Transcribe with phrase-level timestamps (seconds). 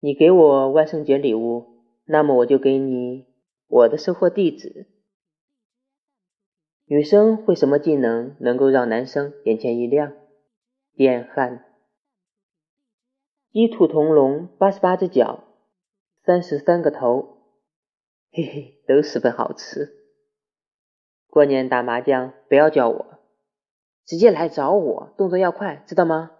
[0.00, 3.26] 你给我万圣节礼物，那么我就给你
[3.66, 4.86] 我的收货地址。
[6.84, 10.12] 女生会什么技能能够让男生眼前一亮？
[10.94, 11.64] 电焊。
[13.50, 15.44] 一兔同笼，八十八只脚，
[16.24, 17.38] 三十三个头，
[18.30, 19.94] 嘿嘿，都十分好吃。
[21.28, 23.18] 过年打麻将不要叫我，
[24.04, 26.35] 直接来找我，动作要快，知道吗？